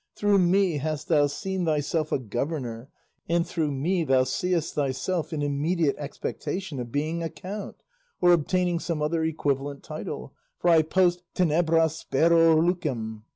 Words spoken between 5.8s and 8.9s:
expectation of being a count, or obtaining